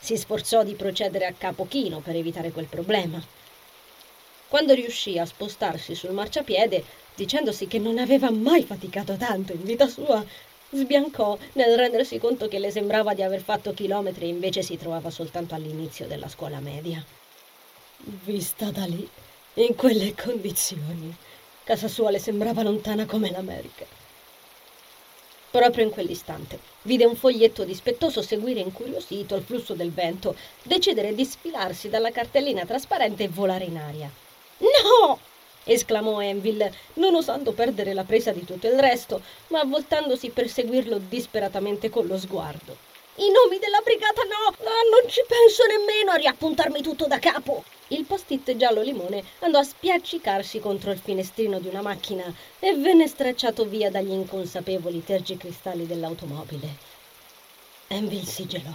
Si 0.00 0.16
sforzò 0.16 0.64
di 0.64 0.74
procedere 0.74 1.26
a 1.26 1.34
capo 1.36 1.66
chino 1.68 2.00
per 2.00 2.16
evitare 2.16 2.50
quel 2.50 2.66
problema. 2.66 3.22
Quando 4.48 4.74
riuscì 4.74 5.18
a 5.18 5.26
spostarsi 5.26 5.94
sul 5.94 6.12
marciapiede, 6.12 6.84
dicendosi 7.14 7.66
che 7.66 7.78
non 7.78 7.98
aveva 7.98 8.30
mai 8.30 8.64
faticato 8.64 9.16
tanto 9.16 9.52
in 9.52 9.62
vita 9.62 9.88
sua, 9.88 10.24
sbiancò 10.70 11.38
nel 11.52 11.76
rendersi 11.76 12.18
conto 12.18 12.48
che 12.48 12.58
le 12.58 12.70
sembrava 12.70 13.14
di 13.14 13.22
aver 13.22 13.40
fatto 13.40 13.72
chilometri 13.72 14.24
e 14.26 14.28
invece 14.28 14.62
si 14.62 14.76
trovava 14.76 15.10
soltanto 15.10 15.54
all'inizio 15.54 16.06
della 16.06 16.28
scuola 16.28 16.58
media. 16.58 17.04
Vista 17.98 18.70
da 18.70 18.84
lì, 18.84 19.08
in 19.54 19.74
quelle 19.74 20.14
condizioni, 20.14 21.16
casa 21.64 21.88
sua 21.88 22.10
le 22.10 22.18
sembrava 22.18 22.62
lontana 22.62 23.06
come 23.06 23.30
l'America. 23.30 23.86
Proprio 25.50 25.84
in 25.84 25.90
quell'istante 25.90 26.58
vide 26.82 27.06
un 27.06 27.16
foglietto 27.16 27.64
dispettoso 27.64 28.20
seguire 28.20 28.60
incuriosito 28.60 29.34
il 29.34 29.42
flusso 29.42 29.72
del 29.72 29.92
vento, 29.92 30.36
decidere 30.62 31.14
di 31.14 31.24
sfilarsi 31.24 31.88
dalla 31.88 32.10
cartellina 32.10 32.66
trasparente 32.66 33.24
e 33.24 33.28
volare 33.28 33.64
in 33.64 33.78
aria. 33.78 34.10
No! 34.58 35.18
esclamò 35.64 36.20
Enville, 36.20 36.72
non 36.94 37.14
osando 37.14 37.52
perdere 37.52 37.94
la 37.94 38.04
presa 38.04 38.30
di 38.30 38.44
tutto 38.44 38.66
il 38.66 38.78
resto, 38.78 39.22
ma 39.48 39.64
voltandosi 39.64 40.28
per 40.28 40.48
seguirlo 40.50 40.98
disperatamente 40.98 41.88
con 41.88 42.06
lo 42.06 42.18
sguardo. 42.18 42.76
I 43.16 43.30
nomi 43.30 43.58
della 43.58 43.80
brigata 43.82 44.22
no! 44.24 44.54
Ah, 44.68 44.84
non 44.90 45.10
ci 45.10 45.24
penso 45.26 45.64
nemmeno 45.64 46.10
a 46.12 46.16
riappuntarmi 46.16 46.82
tutto 46.82 47.06
da 47.06 47.18
capo! 47.18 47.64
Il 47.88 48.04
post-it 48.04 48.56
giallo 48.56 48.82
limone 48.82 49.22
andò 49.40 49.58
a 49.58 49.64
spiaccicarsi 49.64 50.58
contro 50.58 50.90
il 50.90 50.98
finestrino 50.98 51.60
di 51.60 51.68
una 51.68 51.82
macchina 51.82 52.32
e 52.58 52.74
venne 52.74 53.06
stracciato 53.06 53.64
via 53.64 53.90
dagli 53.90 54.10
inconsapevoli 54.10 55.04
tergicristalli 55.04 55.86
dell'automobile. 55.86 56.76
Enville 57.88 58.24
si 58.24 58.46
gelò 58.46 58.72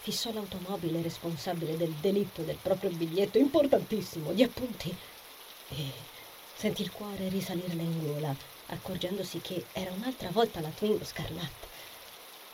fissò 0.00 0.32
l'automobile 0.32 1.02
responsabile 1.02 1.76
del 1.76 1.92
delitto 2.00 2.42
del 2.42 2.56
proprio 2.60 2.90
biglietto 2.90 3.38
importantissimo 3.38 4.32
di 4.32 4.42
appunti 4.42 4.94
e 5.68 5.90
sentì 6.54 6.82
il 6.82 6.90
cuore 6.90 7.28
risalirle 7.28 7.82
in 7.82 8.06
gola, 8.06 8.34
accorgendosi 8.66 9.40
che 9.40 9.66
era 9.72 9.90
un'altra 9.92 10.30
volta 10.30 10.60
la 10.60 10.70
Twingo 10.70 11.04
scarlatta. 11.04 11.66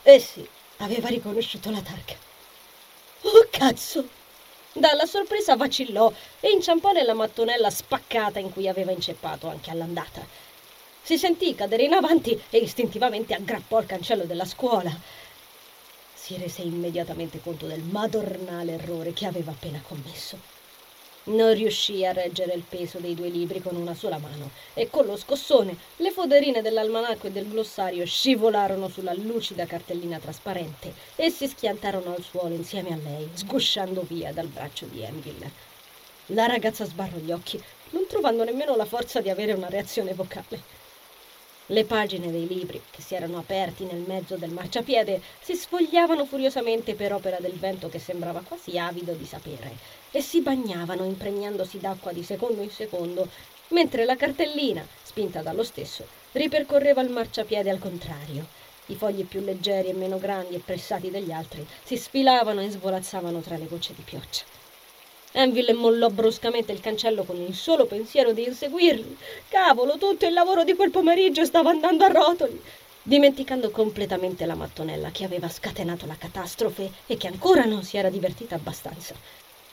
Eh 0.02 0.18
sì, 0.18 0.46
aveva 0.78 1.08
riconosciuto 1.08 1.70
la 1.70 1.80
targa. 1.80 2.16
Oh 3.22 3.46
cazzo! 3.50 4.08
Dalla 4.78 5.06
sorpresa 5.06 5.56
vacillò 5.56 6.12
e 6.38 6.50
inciampò 6.50 6.92
nella 6.92 7.14
mattonella 7.14 7.70
spaccata 7.70 8.38
in 8.38 8.52
cui 8.52 8.68
aveva 8.68 8.92
inceppato 8.92 9.48
anche 9.48 9.70
all'andata. 9.70 10.24
Si 11.02 11.16
sentì 11.16 11.54
cadere 11.54 11.84
in 11.84 11.94
avanti 11.94 12.40
e 12.50 12.58
istintivamente 12.58 13.34
aggrappò 13.34 13.80
il 13.80 13.86
cancello 13.86 14.24
della 14.24 14.44
scuola 14.44 15.24
si 16.26 16.36
rese 16.36 16.62
immediatamente 16.62 17.40
conto 17.40 17.66
del 17.66 17.82
madornale 17.82 18.72
errore 18.72 19.12
che 19.12 19.26
aveva 19.26 19.52
appena 19.52 19.80
commesso. 19.86 20.55
Non 21.28 21.54
riuscì 21.54 22.06
a 22.06 22.12
reggere 22.12 22.54
il 22.54 22.62
peso 22.62 22.98
dei 22.98 23.16
due 23.16 23.28
libri 23.28 23.60
con 23.60 23.74
una 23.74 23.94
sola 23.94 24.16
mano 24.16 24.50
e 24.74 24.88
con 24.88 25.06
lo 25.06 25.16
scossone 25.16 25.76
le 25.96 26.12
foderine 26.12 26.62
dell'almanacco 26.62 27.26
e 27.26 27.32
del 27.32 27.48
glossario 27.48 28.06
scivolarono 28.06 28.88
sulla 28.88 29.12
lucida 29.12 29.66
cartellina 29.66 30.20
trasparente 30.20 30.94
e 31.16 31.30
si 31.30 31.48
schiantarono 31.48 32.14
al 32.14 32.22
suolo 32.22 32.54
insieme 32.54 32.92
a 32.92 32.96
lei, 33.02 33.28
sgusciando 33.32 34.02
via 34.02 34.32
dal 34.32 34.46
braccio 34.46 34.86
di 34.86 35.02
Enville. 35.02 35.50
La 36.26 36.46
ragazza 36.46 36.84
sbarrò 36.84 37.16
gli 37.16 37.32
occhi, 37.32 37.60
non 37.90 38.06
trovando 38.06 38.44
nemmeno 38.44 38.76
la 38.76 38.84
forza 38.84 39.20
di 39.20 39.28
avere 39.28 39.52
una 39.52 39.68
reazione 39.68 40.14
vocale. 40.14 40.75
Le 41.70 41.84
pagine 41.84 42.30
dei 42.30 42.46
libri, 42.46 42.80
che 42.92 43.02
si 43.02 43.16
erano 43.16 43.38
aperti 43.38 43.84
nel 43.86 44.04
mezzo 44.06 44.36
del 44.36 44.50
marciapiede, 44.50 45.20
si 45.40 45.56
sfogliavano 45.56 46.24
furiosamente 46.24 46.94
per 46.94 47.12
opera 47.12 47.38
del 47.40 47.54
vento 47.54 47.88
che 47.88 47.98
sembrava 47.98 48.40
quasi 48.46 48.78
avido 48.78 49.14
di 49.14 49.26
sapere, 49.26 49.76
e 50.12 50.20
si 50.20 50.42
bagnavano 50.42 51.04
impregnandosi 51.04 51.78
d'acqua 51.78 52.12
di 52.12 52.22
secondo 52.22 52.62
in 52.62 52.70
secondo, 52.70 53.28
mentre 53.68 54.04
la 54.04 54.14
cartellina, 54.14 54.86
spinta 55.02 55.42
dallo 55.42 55.64
stesso, 55.64 56.06
ripercorreva 56.32 57.02
il 57.02 57.10
marciapiede 57.10 57.68
al 57.68 57.80
contrario. 57.80 58.46
I 58.86 58.94
fogli 58.94 59.24
più 59.24 59.40
leggeri 59.40 59.88
e 59.88 59.94
meno 59.94 60.18
grandi 60.18 60.54
e 60.54 60.62
pressati 60.64 61.10
degli 61.10 61.32
altri 61.32 61.66
si 61.82 61.96
sfilavano 61.96 62.60
e 62.60 62.70
svolazzavano 62.70 63.40
tra 63.40 63.56
le 63.56 63.66
gocce 63.66 63.92
di 63.92 64.02
pioggia. 64.02 64.44
Enville 65.38 65.74
mollò 65.74 66.08
bruscamente 66.08 66.72
il 66.72 66.80
cancello 66.80 67.22
con 67.22 67.36
il 67.36 67.54
solo 67.54 67.84
pensiero 67.84 68.32
di 68.32 68.46
inseguirli. 68.46 69.18
Cavolo, 69.50 69.98
tutto 69.98 70.24
il 70.24 70.32
lavoro 70.32 70.64
di 70.64 70.74
quel 70.74 70.90
pomeriggio 70.90 71.44
stava 71.44 71.68
andando 71.68 72.04
a 72.04 72.08
rotoli, 72.08 72.58
dimenticando 73.02 73.68
completamente 73.70 74.46
la 74.46 74.54
mattonella 74.54 75.10
che 75.10 75.24
aveva 75.24 75.50
scatenato 75.50 76.06
la 76.06 76.16
catastrofe 76.16 76.90
e 77.06 77.18
che 77.18 77.26
ancora 77.26 77.66
non 77.66 77.82
si 77.82 77.98
era 77.98 78.08
divertita 78.08 78.54
abbastanza. 78.54 79.14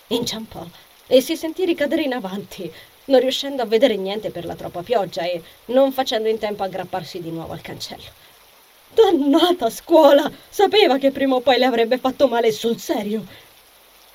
Inciampò 0.08 0.68
e 1.08 1.22
si 1.22 1.38
sentì 1.38 1.64
ricadere 1.64 2.02
in 2.02 2.12
avanti, 2.12 2.70
non 3.06 3.22
riuscendo 3.22 3.62
a 3.62 3.66
vedere 3.66 3.96
niente 3.96 4.32
per 4.32 4.44
la 4.44 4.56
troppa 4.56 4.84
pioggia 4.84 5.24
e 5.24 5.42
non 5.68 5.94
facendo 5.94 6.28
in 6.28 6.40
tempo 6.40 6.64
a 6.64 6.66
aggrapparsi 6.66 7.22
di 7.22 7.32
nuovo 7.32 7.54
al 7.54 7.62
cancello. 7.62 8.12
Dannata 8.94 9.70
scuola! 9.70 10.30
Sapeva 10.50 10.98
che 10.98 11.12
prima 11.12 11.36
o 11.36 11.40
poi 11.40 11.58
le 11.58 11.66
avrebbe 11.66 11.98
fatto 11.98 12.28
male 12.28 12.52
sul 12.52 12.78
serio. 12.78 13.26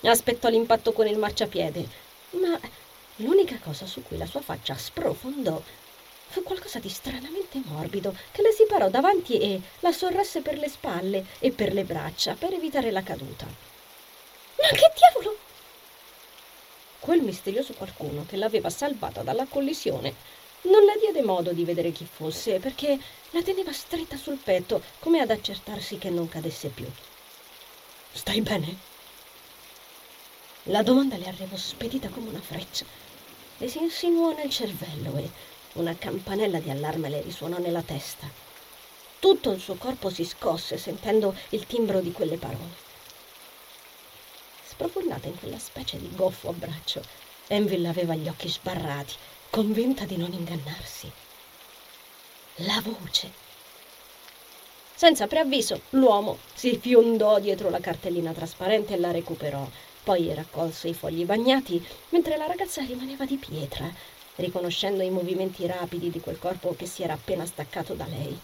Aspettò 0.02 0.48
l'impatto 0.48 0.92
con 0.92 1.06
il 1.06 1.18
marciapiede, 1.18 1.88
ma 2.30 2.58
l'unica 3.16 3.58
cosa 3.62 3.86
su 3.86 4.02
cui 4.02 4.16
la 4.16 4.26
sua 4.26 4.40
faccia 4.40 4.76
sprofondò 4.76 5.60
fu 6.28 6.42
qualcosa 6.42 6.78
di 6.78 6.88
stranamente 6.88 7.60
morbido 7.64 8.14
che 8.30 8.42
le 8.42 8.52
si 8.52 8.64
parò 8.66 8.88
davanti 8.90 9.38
e 9.38 9.60
la 9.80 9.92
sorresse 9.92 10.40
per 10.40 10.58
le 10.58 10.68
spalle 10.68 11.24
e 11.38 11.50
per 11.50 11.72
le 11.72 11.84
braccia 11.84 12.34
per 12.34 12.52
evitare 12.52 12.90
la 12.90 13.02
caduta. 13.02 13.46
Ma 13.46 14.68
che 14.68 14.92
diavolo! 14.94 15.36
Quel 17.00 17.22
misterioso 17.22 17.72
qualcuno 17.72 18.24
che 18.28 18.36
l'aveva 18.36 18.70
salvata 18.70 19.22
dalla 19.22 19.46
collisione 19.46 20.14
non 20.62 20.84
le 20.84 20.98
diede 21.00 21.22
modo 21.22 21.52
di 21.52 21.64
vedere 21.64 21.92
chi 21.92 22.06
fosse 22.10 22.58
perché 22.58 22.98
la 23.30 23.42
teneva 23.42 23.72
stretta 23.72 24.16
sul 24.16 24.36
petto 24.36 24.82
come 24.98 25.20
ad 25.20 25.30
accertarsi 25.30 25.98
che 25.98 26.10
non 26.10 26.28
cadesse 26.28 26.68
più. 26.68 26.86
Stai 28.12 28.40
bene? 28.42 28.87
La 30.68 30.82
domanda 30.82 31.16
le 31.16 31.28
arrivò 31.28 31.56
spedita 31.56 32.10
come 32.10 32.28
una 32.28 32.42
freccia. 32.42 32.84
Le 33.56 33.68
si 33.68 33.78
insinuò 33.78 34.34
nel 34.34 34.50
cervello 34.50 35.16
e 35.16 35.30
una 35.74 35.96
campanella 35.96 36.58
di 36.58 36.68
allarme 36.68 37.08
le 37.08 37.22
risuonò 37.22 37.56
nella 37.56 37.80
testa. 37.80 38.28
Tutto 39.18 39.50
il 39.50 39.60
suo 39.60 39.76
corpo 39.76 40.10
si 40.10 40.26
scosse 40.26 40.76
sentendo 40.76 41.34
il 41.50 41.64
timbro 41.64 42.00
di 42.00 42.12
quelle 42.12 42.36
parole. 42.36 42.86
Sprofondata 44.62 45.28
in 45.28 45.38
quella 45.38 45.58
specie 45.58 45.98
di 45.98 46.14
goffo 46.14 46.50
abbraccio, 46.50 47.02
Enville 47.46 47.88
aveva 47.88 48.14
gli 48.14 48.28
occhi 48.28 48.50
sbarrati, 48.50 49.14
convinta 49.48 50.04
di 50.04 50.18
non 50.18 50.34
ingannarsi. 50.34 51.10
La 52.56 52.82
voce. 52.84 53.32
Senza 54.94 55.26
preavviso, 55.26 55.80
l'uomo 55.90 56.38
si 56.52 56.76
fiondò 56.76 57.38
dietro 57.38 57.70
la 57.70 57.80
cartellina 57.80 58.32
trasparente 58.32 58.92
e 58.92 58.98
la 58.98 59.12
recuperò 59.12 59.66
poi 60.08 60.32
raccolse 60.32 60.88
i 60.88 60.94
fogli 60.94 61.26
bagnati, 61.26 61.86
mentre 62.08 62.38
la 62.38 62.46
ragazza 62.46 62.82
rimaneva 62.82 63.26
di 63.26 63.36
pietra, 63.36 63.92
riconoscendo 64.36 65.02
i 65.02 65.10
movimenti 65.10 65.66
rapidi 65.66 66.08
di 66.08 66.18
quel 66.18 66.38
corpo 66.38 66.74
che 66.74 66.86
si 66.86 67.02
era 67.02 67.12
appena 67.12 67.44
staccato 67.44 67.92
da 67.92 68.06
lei. 68.06 68.40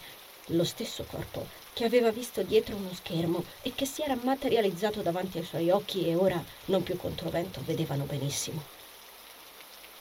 Lo 0.49 0.63
stesso 0.63 1.07
corpo 1.09 1.47
che 1.73 1.83
aveva 1.83 2.11
visto 2.11 2.43
dietro 2.43 2.75
uno 2.75 2.93
schermo 2.93 3.43
e 3.63 3.73
che 3.73 3.87
si 3.87 4.03
era 4.03 4.15
materializzato 4.15 5.01
davanti 5.01 5.39
ai 5.39 5.43
suoi 5.43 5.71
occhi 5.71 6.07
e 6.07 6.13
ora, 6.13 6.39
non 6.65 6.83
più 6.83 6.97
contro 6.97 7.31
vento, 7.31 7.59
vedevano 7.65 8.03
benissimo. 8.03 8.61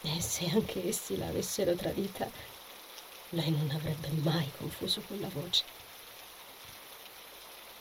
E 0.02 0.20
se 0.20 0.50
anche 0.52 0.86
essi 0.86 1.16
l'avessero 1.16 1.72
tradita, 1.72 2.28
lei 3.30 3.50
non 3.50 3.70
avrebbe 3.74 4.10
mai 4.22 4.50
confuso 4.58 5.00
quella 5.06 5.30
voce. 5.32 5.64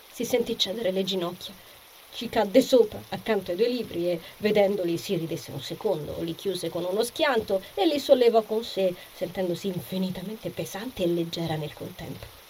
Si 0.09 0.23
sentì 0.23 0.57
cedere 0.57 0.91
le 0.91 1.03
ginocchia 1.03 1.71
ci 2.15 2.29
cadde 2.29 2.61
sopra, 2.61 3.01
accanto 3.09 3.51
ai 3.51 3.57
due 3.57 3.67
libri, 3.67 4.11
e 4.11 4.21
vedendoli 4.37 4.97
si 4.97 5.15
ridesse 5.15 5.51
un 5.51 5.61
secondo, 5.61 6.21
li 6.21 6.35
chiuse 6.35 6.69
con 6.69 6.83
uno 6.83 7.03
schianto 7.03 7.61
e 7.73 7.85
li 7.87 7.99
sollevò 7.99 8.43
con 8.43 8.63
sé, 8.63 8.93
sentendosi 9.15 9.67
infinitamente 9.67 10.49
pesante 10.49 11.03
e 11.03 11.07
leggera 11.07 11.55
nel 11.55 11.73
contempo. 11.73 12.41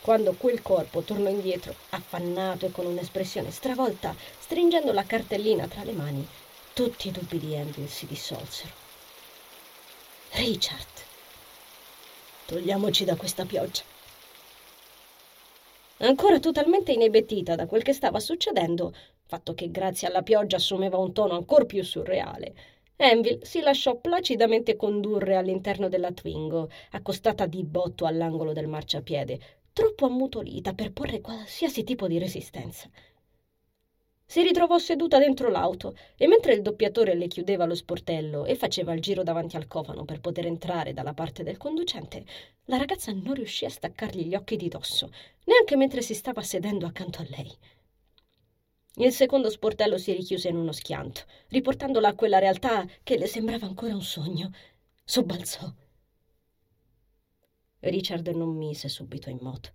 Quando 0.00 0.34
quel 0.36 0.62
corpo 0.62 1.02
tornò 1.02 1.30
indietro, 1.30 1.74
affannato 1.90 2.66
e 2.66 2.72
con 2.72 2.86
un'espressione 2.86 3.52
stravolta, 3.52 4.14
stringendo 4.40 4.92
la 4.92 5.04
cartellina 5.04 5.68
tra 5.68 5.84
le 5.84 5.92
mani, 5.92 6.26
tutti 6.72 7.08
i 7.08 7.12
dubbi 7.12 7.38
di 7.38 7.54
Anvil 7.56 7.88
si 7.88 8.06
dissolsero. 8.06 8.72
Richard, 10.30 10.86
togliamoci 12.46 13.04
da 13.04 13.14
questa 13.14 13.44
pioggia. 13.44 13.91
Ancora 16.02 16.38
totalmente 16.38 16.92
inebettita 16.92 17.54
da 17.54 17.66
quel 17.66 17.82
che 17.82 17.92
stava 17.92 18.18
succedendo, 18.20 18.92
fatto 19.24 19.54
che 19.54 19.70
grazie 19.70 20.08
alla 20.08 20.22
pioggia 20.22 20.56
assumeva 20.56 20.98
un 20.98 21.12
tono 21.12 21.34
ancor 21.34 21.64
più 21.64 21.82
surreale, 21.82 22.54
Enville 22.96 23.44
si 23.44 23.60
lasciò 23.60 23.96
placidamente 23.98 24.76
condurre 24.76 25.36
all'interno 25.36 25.88
della 25.88 26.12
Twingo, 26.12 26.68
accostata 26.90 27.46
di 27.46 27.64
botto 27.64 28.04
all'angolo 28.04 28.52
del 28.52 28.66
marciapiede, 28.66 29.38
troppo 29.72 30.06
ammutolita 30.06 30.72
per 30.74 30.92
porre 30.92 31.20
qualsiasi 31.20 31.84
tipo 31.84 32.08
di 32.08 32.18
resistenza. 32.18 32.90
Si 34.32 34.40
ritrovò 34.40 34.78
seduta 34.78 35.18
dentro 35.18 35.50
l'auto 35.50 35.94
e 36.16 36.26
mentre 36.26 36.54
il 36.54 36.62
doppiatore 36.62 37.12
le 37.14 37.26
chiudeva 37.26 37.66
lo 37.66 37.74
sportello 37.74 38.46
e 38.46 38.54
faceva 38.54 38.94
il 38.94 39.02
giro 39.02 39.22
davanti 39.22 39.56
al 39.56 39.66
cofano 39.66 40.06
per 40.06 40.20
poter 40.20 40.46
entrare 40.46 40.94
dalla 40.94 41.12
parte 41.12 41.42
del 41.42 41.58
conducente, 41.58 42.24
la 42.64 42.78
ragazza 42.78 43.12
non 43.12 43.34
riuscì 43.34 43.66
a 43.66 43.68
staccargli 43.68 44.22
gli 44.22 44.34
occhi 44.34 44.56
di 44.56 44.68
dosso, 44.68 45.12
neanche 45.44 45.76
mentre 45.76 46.00
si 46.00 46.14
stava 46.14 46.40
sedendo 46.40 46.86
accanto 46.86 47.20
a 47.20 47.26
lei. 47.28 47.54
Il 48.94 49.12
secondo 49.12 49.50
sportello 49.50 49.98
si 49.98 50.14
richiuse 50.14 50.48
in 50.48 50.56
uno 50.56 50.72
schianto, 50.72 51.24
riportandola 51.48 52.08
a 52.08 52.14
quella 52.14 52.38
realtà 52.38 52.86
che 53.02 53.18
le 53.18 53.26
sembrava 53.26 53.66
ancora 53.66 53.92
un 53.92 54.00
sogno. 54.00 54.50
Sobbalzò. 55.04 55.70
Richard 57.80 58.26
non 58.28 58.56
mise 58.56 58.88
subito 58.88 59.28
in 59.28 59.40
moto. 59.42 59.72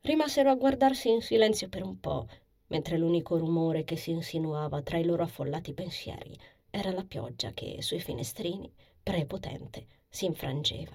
Rimasero 0.00 0.50
a 0.50 0.54
guardarsi 0.54 1.10
in 1.10 1.20
silenzio 1.20 1.68
per 1.68 1.82
un 1.82 1.98
po', 2.00 2.26
mentre 2.68 2.96
l'unico 2.98 3.36
rumore 3.36 3.84
che 3.84 3.96
si 3.96 4.10
insinuava 4.10 4.82
tra 4.82 4.98
i 4.98 5.04
loro 5.04 5.22
affollati 5.22 5.72
pensieri 5.72 6.36
era 6.70 6.90
la 6.90 7.04
pioggia 7.04 7.52
che 7.52 7.80
sui 7.82 8.00
finestrini, 8.00 8.68
prepotente, 9.00 9.86
si 10.08 10.24
infrangeva. 10.24 10.92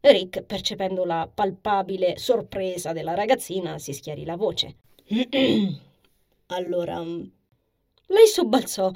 Rick, 0.00 0.42
percependo 0.42 1.04
la 1.04 1.28
palpabile 1.32 2.16
sorpresa 2.16 2.92
della 2.92 3.14
ragazzina, 3.14 3.78
si 3.78 3.92
schiarì 3.92 4.24
la 4.24 4.36
voce. 4.36 4.76
allora, 6.46 7.02
mm, 7.02 7.24
lei 8.06 8.26
sobbalzò. 8.28 8.92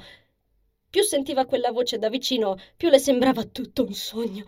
Più 0.89 1.03
sentiva 1.03 1.45
quella 1.45 1.71
voce 1.71 1.97
da 1.97 2.09
vicino, 2.09 2.57
più 2.77 2.87
le 2.87 2.99
sembrava 2.99 3.43
tutto 3.43 3.83
un 3.83 3.93
sogno. 3.93 4.45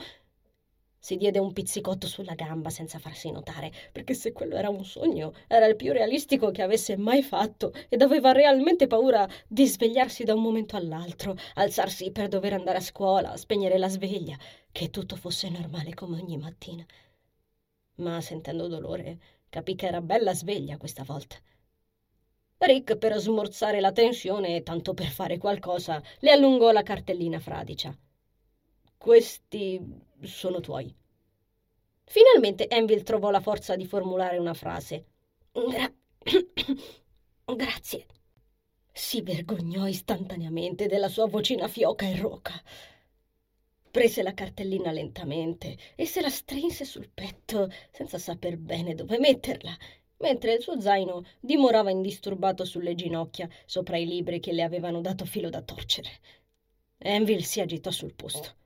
Si 1.06 1.18
diede 1.18 1.38
un 1.38 1.52
pizzicotto 1.52 2.08
sulla 2.08 2.34
gamba 2.34 2.70
senza 2.70 2.98
farsi 2.98 3.30
notare, 3.30 3.74
perché 3.92 4.14
se 4.14 4.32
quello 4.32 4.56
era 4.56 4.70
un 4.70 4.86
sogno, 4.86 5.34
era 5.50 5.66
il 5.66 5.76
più 5.76 5.92
realistico 5.92 6.50
che 6.50 6.62
avesse 6.62 6.96
mai 6.96 7.22
fatto 7.22 7.74
ed 7.90 8.02
aveva 8.02 8.32
realmente 8.32 8.88
paura 8.88 9.28
di 9.46 9.68
svegliarsi 9.68 10.24
da 10.24 10.34
un 10.34 10.42
momento 10.42 10.78
all'altro, 10.78 11.36
alzarsi 11.56 12.10
per 12.12 12.30
dover 12.30 12.54
andare 12.54 12.78
a 12.78 12.82
scuola, 12.82 13.36
spegnere 13.36 13.78
la 13.78 13.90
sveglia, 13.90 14.38
che 14.72 14.92
tutto 14.92 15.18
fosse 15.18 15.50
normale 15.50 15.94
come 15.94 16.22
ogni 16.22 16.38
mattina. 16.38 16.86
Ma 17.96 18.22
sentendo 18.22 18.70
dolore, 18.70 19.20
capì 19.50 19.76
che 19.76 19.88
era 19.88 20.00
bella 20.00 20.34
sveglia 20.34 20.78
questa 20.78 21.04
volta. 21.04 21.36
Rick, 22.60 22.96
per 22.96 23.18
smorzare 23.18 23.82
la 23.82 23.92
tensione 23.92 24.56
e 24.56 24.64
tanto 24.64 24.94
per 24.94 25.08
fare 25.08 25.38
qualcosa, 25.38 26.02
le 26.20 26.32
allungò 26.32 26.72
la 26.72 26.82
cartellina 26.82 27.42
fradicia. 27.42 27.94
Questi 29.04 29.82
sono 30.22 30.62
tuoi. 30.62 30.96
Finalmente 32.06 32.70
Envil 32.70 33.04
trovò 33.04 33.32
la 33.32 33.42
forza 33.42 33.76
di 33.76 33.86
formulare 33.86 34.38
una 34.38 34.54
frase. 34.54 35.08
Gra- 35.52 35.94
Grazie. 37.54 38.06
Si 38.94 39.22
vergognò 39.22 39.88
istantaneamente 39.88 40.88
della 40.88 41.10
sua 41.10 41.26
vocina 41.28 41.68
fioca 41.68 42.08
e 42.08 42.16
roca. 42.16 42.54
Prese 43.92 44.24
la 44.24 44.34
cartellina 44.34 44.92
lentamente 44.92 45.78
e 45.96 46.06
se 46.06 46.22
la 46.22 46.30
strinse 46.30 46.86
sul 46.86 47.10
petto 47.14 47.70
senza 47.92 48.18
saper 48.18 48.56
bene 48.56 48.96
dove 48.96 49.20
metterla, 49.20 49.76
mentre 50.20 50.54
il 50.54 50.62
suo 50.62 50.80
zaino 50.80 51.26
dimorava 51.42 51.92
indisturbato 51.92 52.64
sulle 52.64 52.96
ginocchia 52.96 53.50
sopra 53.66 53.98
i 53.98 54.06
libri 54.06 54.40
che 54.40 54.54
le 54.54 54.64
avevano 54.64 55.02
dato 55.02 55.26
filo 55.26 55.50
da 55.50 55.62
torcere. 55.62 56.10
Envil 57.00 57.44
si 57.44 57.60
agitò 57.60 57.92
sul 57.92 58.14
posto. 58.14 58.62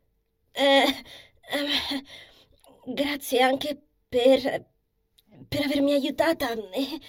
Eh, 0.57 0.85
eh, 1.51 2.03
grazie 2.85 3.41
anche 3.41 3.79
per... 4.09 4.65
per 5.47 5.61
avermi 5.63 5.93
aiutata. 5.93 6.51
Eh, 6.71 6.99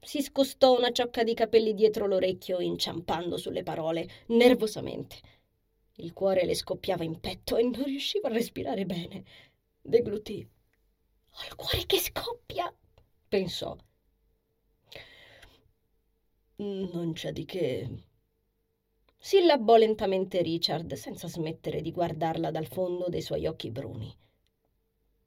si 0.00 0.22
scostò 0.22 0.76
una 0.76 0.92
ciocca 0.92 1.22
di 1.24 1.34
capelli 1.34 1.74
dietro 1.74 2.06
l'orecchio, 2.06 2.60
inciampando 2.60 3.36
sulle 3.36 3.62
parole, 3.62 4.08
nervosamente. 4.28 5.16
Il 5.96 6.12
cuore 6.12 6.44
le 6.44 6.54
scoppiava 6.54 7.04
in 7.04 7.18
petto 7.20 7.56
e 7.56 7.62
non 7.62 7.82
riusciva 7.84 8.28
a 8.28 8.32
respirare 8.32 8.84
bene. 8.86 9.24
Deglutì. 9.80 10.48
Ho 11.34 11.44
il 11.48 11.54
cuore 11.56 11.86
che 11.86 11.98
scoppia, 11.98 12.72
pensò. 13.28 13.76
Non 16.56 17.12
c'è 17.12 17.32
di 17.32 17.44
che, 17.44 17.88
sillabò 19.24 19.76
lentamente 19.76 20.42
Richard, 20.42 20.94
senza 20.94 21.28
smettere 21.28 21.80
di 21.80 21.92
guardarla 21.92 22.50
dal 22.50 22.66
fondo 22.66 23.08
dei 23.08 23.22
suoi 23.22 23.46
occhi 23.46 23.70
bruni. 23.70 24.12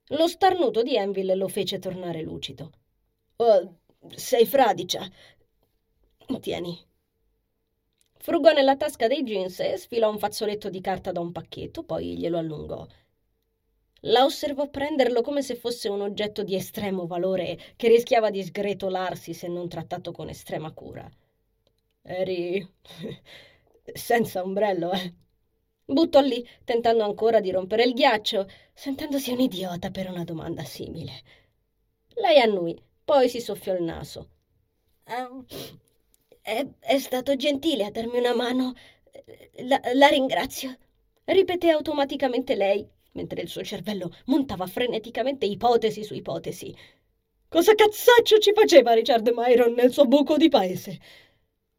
Lo 0.09 0.27
starnuto 0.27 0.83
di 0.83 0.97
Enville 0.97 1.33
lo 1.33 1.47
fece 1.47 1.79
tornare 1.79 2.21
lucido. 2.21 2.71
Oh, 3.37 3.77
sei 4.13 4.45
fradicia. 4.45 5.09
Tieni. 6.41 6.77
Frugò 8.17 8.51
nella 8.51 8.75
tasca 8.75 9.07
dei 9.07 9.23
jeans 9.23 9.61
e 9.61 9.77
sfilò 9.77 10.11
un 10.11 10.19
fazzoletto 10.19 10.69
di 10.69 10.81
carta 10.81 11.13
da 11.13 11.21
un 11.21 11.31
pacchetto, 11.31 11.83
poi 11.83 12.17
glielo 12.17 12.37
allungò. 12.37 12.85
La 14.01 14.25
osservò 14.25 14.67
prenderlo 14.67 15.21
come 15.21 15.41
se 15.41 15.55
fosse 15.55 15.87
un 15.87 16.01
oggetto 16.01 16.43
di 16.43 16.55
estremo 16.55 17.07
valore 17.07 17.57
che 17.77 17.87
rischiava 17.87 18.29
di 18.29 18.43
sgretolarsi 18.43 19.33
se 19.33 19.47
non 19.47 19.69
trattato 19.69 20.11
con 20.11 20.27
estrema 20.27 20.71
cura. 20.73 21.09
Eri 22.01 22.67
senza 23.93 24.41
ombrello, 24.43 24.91
eh. 24.91 25.13
Buttò 25.87 26.19
lì, 26.21 26.47
tentando 26.63 27.03
ancora 27.03 27.39
di 27.39 27.51
rompere 27.51 27.83
il 27.83 27.93
ghiaccio, 27.93 28.47
sentendosi 28.73 29.31
un 29.31 29.39
idiota 29.39 29.91
per 29.91 30.09
una 30.09 30.23
domanda 30.23 30.63
simile. 30.63 31.21
Lei 32.15 32.39
annui, 32.39 32.75
poi 33.03 33.29
si 33.29 33.39
soffiò 33.39 33.75
il 33.75 33.83
naso. 33.83 34.29
Uh, 35.05 35.45
è, 36.41 36.65
è, 36.79 36.97
stato 36.97 37.35
gentile 37.35 37.85
a 37.85 37.91
darmi 37.91 38.17
una 38.17 38.33
mano. 38.33 38.73
La, 39.63 39.79
la 39.93 40.07
ringrazio, 40.07 40.75
ripeté 41.25 41.69
automaticamente 41.69 42.55
lei, 42.55 42.87
mentre 43.11 43.41
il 43.41 43.47
suo 43.47 43.63
cervello 43.63 44.11
montava 44.25 44.65
freneticamente 44.65 45.45
ipotesi 45.45 46.03
su 46.03 46.15
ipotesi. 46.15 46.75
Cosa 47.47 47.75
cazzaccio 47.75 48.39
ci 48.39 48.53
faceva 48.53 48.93
Richard 48.93 49.29
Myron 49.33 49.73
nel 49.73 49.91
suo 49.91 50.05
buco 50.05 50.35
di 50.35 50.49
paese? 50.49 50.99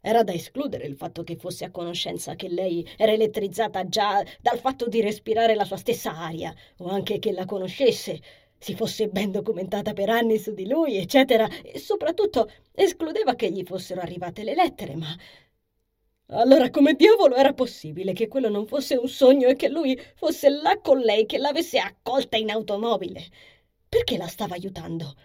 Era 0.08 0.22
da 0.22 0.32
escludere 0.32 0.86
il 0.86 0.94
fatto 0.94 1.24
che 1.24 1.34
fosse 1.34 1.64
a 1.64 1.72
conoscenza 1.72 2.36
che 2.36 2.48
lei 2.48 2.88
era 2.96 3.10
elettrizzata 3.10 3.88
già 3.88 4.24
dal 4.40 4.60
fatto 4.60 4.86
di 4.86 5.00
respirare 5.00 5.56
la 5.56 5.64
sua 5.64 5.76
stessa 5.76 6.16
aria, 6.16 6.54
o 6.76 6.86
anche 6.86 7.18
che 7.18 7.32
la 7.32 7.44
conoscesse, 7.44 8.20
si 8.56 8.76
fosse 8.76 9.08
ben 9.08 9.32
documentata 9.32 9.94
per 9.94 10.08
anni 10.08 10.38
su 10.38 10.54
di 10.54 10.68
lui, 10.68 10.96
eccetera, 10.96 11.48
e 11.60 11.80
soprattutto 11.80 12.48
escludeva 12.72 13.34
che 13.34 13.50
gli 13.50 13.64
fossero 13.64 14.00
arrivate 14.00 14.44
le 14.44 14.54
lettere, 14.54 14.94
ma... 14.94 15.08
Allora 16.26 16.70
come 16.70 16.94
diavolo 16.94 17.34
era 17.34 17.52
possibile 17.52 18.12
che 18.12 18.28
quello 18.28 18.48
non 18.48 18.68
fosse 18.68 18.94
un 18.94 19.08
sogno 19.08 19.48
e 19.48 19.56
che 19.56 19.68
lui 19.68 20.00
fosse 20.14 20.48
là 20.50 20.78
con 20.80 21.00
lei 21.00 21.26
che 21.26 21.38
l'avesse 21.38 21.80
accolta 21.80 22.36
in 22.36 22.50
automobile? 22.50 23.24
Perché 23.88 24.16
la 24.16 24.28
stava 24.28 24.54
aiutando? 24.54 25.16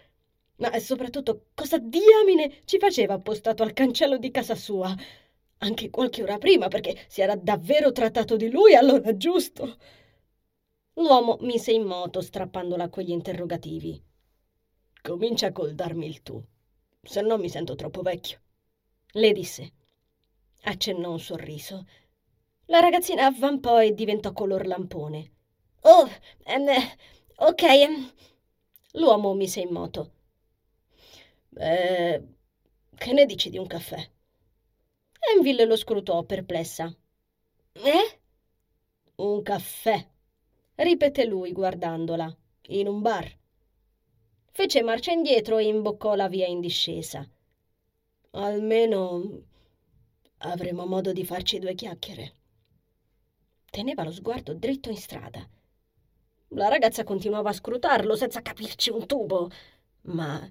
Ma 0.62 0.78
soprattutto, 0.78 1.46
cosa 1.54 1.78
diamine 1.78 2.60
ci 2.66 2.78
faceva 2.78 3.14
appostato 3.14 3.64
al 3.64 3.72
cancello 3.72 4.16
di 4.16 4.30
casa 4.30 4.54
sua? 4.54 4.94
Anche 5.58 5.90
qualche 5.90 6.22
ora 6.22 6.38
prima, 6.38 6.68
perché 6.68 7.04
si 7.08 7.20
era 7.20 7.34
davvero 7.34 7.90
trattato 7.90 8.36
di 8.36 8.48
lui 8.48 8.76
allora 8.76 9.16
giusto. 9.16 9.76
L'uomo 10.94 11.36
mise 11.40 11.72
in 11.72 11.82
moto, 11.82 12.20
strappandola 12.20 12.84
a 12.84 12.88
quegli 12.90 13.10
interrogativi. 13.10 14.00
Comincia 15.02 15.50
col 15.50 15.74
darmi 15.74 16.06
il 16.06 16.22
tu, 16.22 16.40
se 17.02 17.20
no 17.22 17.38
mi 17.38 17.48
sento 17.48 17.74
troppo 17.74 18.02
vecchio. 18.02 18.38
Le 19.14 19.32
disse. 19.32 19.72
Accennò 20.62 21.10
un 21.10 21.18
sorriso. 21.18 21.86
La 22.66 22.78
ragazzina 22.78 23.26
avvampò 23.26 23.82
e 23.82 23.94
diventò 23.94 24.32
color 24.32 24.64
lampone. 24.66 25.32
Oh, 25.80 26.08
ehm, 26.44 26.68
ok. 27.38 27.62
Ehm. 27.62 28.12
L'uomo 28.92 29.34
mise 29.34 29.58
in 29.58 29.72
moto. 29.72 30.20
Eh, 31.54 32.22
che 32.94 33.12
ne 33.12 33.26
dici 33.26 33.50
di 33.50 33.58
un 33.58 33.66
caffè? 33.66 34.10
Enville 35.34 35.64
lo 35.64 35.76
scrutò 35.76 36.22
perplessa. 36.24 36.94
Eh? 37.72 38.20
Un 39.16 39.42
caffè, 39.42 40.06
ripeté 40.76 41.24
lui 41.24 41.52
guardandola, 41.52 42.34
in 42.68 42.88
un 42.88 43.00
bar. 43.00 43.38
Fece 44.50 44.82
marcia 44.82 45.12
indietro 45.12 45.58
e 45.58 45.66
imboccò 45.66 46.14
la 46.14 46.28
via 46.28 46.46
in 46.46 46.60
discesa. 46.60 47.26
Almeno 48.32 49.42
avremo 50.38 50.86
modo 50.86 51.12
di 51.12 51.24
farci 51.24 51.58
due 51.58 51.74
chiacchiere. 51.74 52.32
Teneva 53.70 54.04
lo 54.04 54.12
sguardo 54.12 54.54
dritto 54.54 54.90
in 54.90 54.96
strada. 54.96 55.48
La 56.48 56.68
ragazza 56.68 57.04
continuava 57.04 57.50
a 57.50 57.54
scrutarlo 57.54 58.14
senza 58.16 58.42
capirci 58.42 58.90
un 58.90 59.06
tubo, 59.06 59.50
ma 60.02 60.46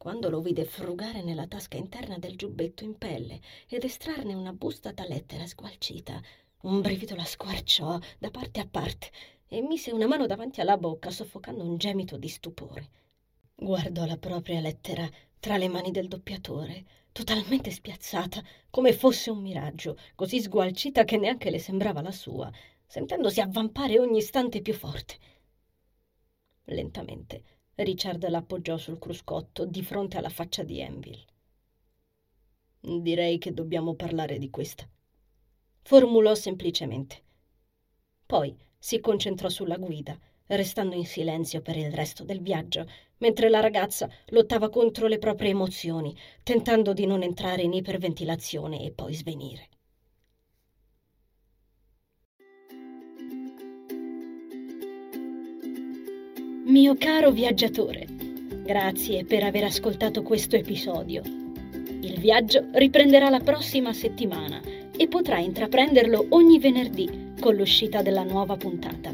quando 0.00 0.30
lo 0.30 0.40
vide 0.40 0.64
frugare 0.64 1.22
nella 1.22 1.46
tasca 1.46 1.76
interna 1.76 2.16
del 2.16 2.34
giubbetto 2.34 2.84
in 2.84 2.96
pelle 2.96 3.38
ed 3.68 3.84
estrarne 3.84 4.32
una 4.32 4.54
busta 4.54 4.92
da 4.92 5.04
lettera 5.04 5.46
sgualcita. 5.46 6.22
Un 6.62 6.80
brivido 6.80 7.14
la 7.14 7.26
squarciò 7.26 7.98
da 8.18 8.30
parte 8.30 8.60
a 8.60 8.66
parte 8.66 9.10
e 9.46 9.60
mise 9.60 9.90
una 9.90 10.06
mano 10.06 10.24
davanti 10.24 10.62
alla 10.62 10.78
bocca, 10.78 11.10
soffocando 11.10 11.62
un 11.62 11.76
gemito 11.76 12.16
di 12.16 12.28
stupore. 12.28 12.88
Guardò 13.54 14.06
la 14.06 14.16
propria 14.16 14.58
lettera 14.60 15.06
tra 15.38 15.58
le 15.58 15.68
mani 15.68 15.90
del 15.90 16.08
doppiatore, 16.08 16.82
totalmente 17.12 17.70
spiazzata, 17.70 18.42
come 18.70 18.94
fosse 18.94 19.28
un 19.28 19.42
miraggio, 19.42 19.98
così 20.14 20.40
sgualcita 20.40 21.04
che 21.04 21.18
neanche 21.18 21.50
le 21.50 21.58
sembrava 21.58 22.00
la 22.00 22.10
sua, 22.10 22.50
sentendosi 22.86 23.42
avvampare 23.42 23.98
ogni 23.98 24.16
istante 24.16 24.62
più 24.62 24.72
forte. 24.72 25.18
Lentamente 26.64 27.59
Richard 27.82 28.28
l'appoggiò 28.28 28.76
sul 28.76 28.98
cruscotto 28.98 29.64
di 29.64 29.82
fronte 29.82 30.18
alla 30.18 30.28
faccia 30.28 30.62
di 30.62 30.80
Enville. 30.80 31.24
Direi 32.80 33.38
che 33.38 33.54
dobbiamo 33.54 33.94
parlare 33.94 34.38
di 34.38 34.50
questa. 34.50 34.88
Formulò 35.82 36.34
semplicemente. 36.34 37.22
Poi 38.26 38.54
si 38.78 39.00
concentrò 39.00 39.48
sulla 39.48 39.76
guida, 39.76 40.18
restando 40.46 40.94
in 40.94 41.06
silenzio 41.06 41.62
per 41.62 41.76
il 41.76 41.90
resto 41.92 42.22
del 42.22 42.40
viaggio, 42.42 42.86
mentre 43.18 43.48
la 43.48 43.60
ragazza 43.60 44.10
lottava 44.26 44.68
contro 44.68 45.06
le 45.06 45.18
proprie 45.18 45.50
emozioni, 45.50 46.14
tentando 46.42 46.92
di 46.92 47.06
non 47.06 47.22
entrare 47.22 47.62
in 47.62 47.72
iperventilazione 47.72 48.82
e 48.82 48.92
poi 48.92 49.14
svenire. 49.14 49.68
Mio 56.70 56.94
caro 56.96 57.32
viaggiatore, 57.32 58.06
grazie 58.62 59.24
per 59.24 59.42
aver 59.42 59.64
ascoltato 59.64 60.22
questo 60.22 60.54
episodio. 60.54 61.20
Il 61.24 62.20
viaggio 62.20 62.64
riprenderà 62.74 63.28
la 63.28 63.40
prossima 63.40 63.92
settimana 63.92 64.60
e 64.96 65.08
potrai 65.08 65.46
intraprenderlo 65.46 66.26
ogni 66.28 66.60
venerdì 66.60 67.32
con 67.40 67.56
l'uscita 67.56 68.02
della 68.02 68.22
nuova 68.22 68.56
puntata. 68.56 69.12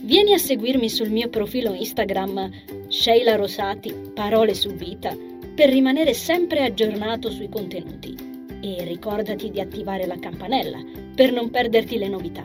Vieni 0.00 0.32
a 0.32 0.38
seguirmi 0.38 0.88
sul 0.88 1.10
mio 1.10 1.28
profilo 1.28 1.74
Instagram 1.74 2.52
Sheila 2.88 3.36
Rosati 3.36 3.92
Parole 4.14 4.54
su 4.54 4.70
Vita 4.70 5.14
per 5.54 5.68
rimanere 5.68 6.14
sempre 6.14 6.64
aggiornato 6.64 7.30
sui 7.30 7.50
contenuti 7.50 8.16
e 8.62 8.82
ricordati 8.82 9.50
di 9.50 9.60
attivare 9.60 10.06
la 10.06 10.18
campanella 10.18 10.82
per 11.14 11.32
non 11.32 11.50
perderti 11.50 11.98
le 11.98 12.08
novità. 12.08 12.44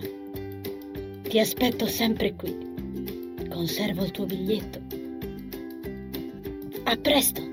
Ti 1.21 1.39
aspetto 1.39 1.88
sempre 1.88 2.34
qui. 2.34 2.62
Conservo 3.53 4.03
il 4.03 4.09
tuo 4.09 4.25
biglietto. 4.25 4.81
A 6.85 6.97
presto! 6.97 7.52